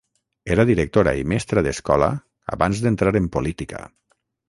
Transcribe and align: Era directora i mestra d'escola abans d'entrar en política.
Era 0.55 0.63
directora 0.69 1.13
i 1.19 1.27
mestra 1.35 1.65
d'escola 1.69 2.09
abans 2.57 2.85
d'entrar 2.87 3.17
en 3.25 3.33
política. 3.41 3.89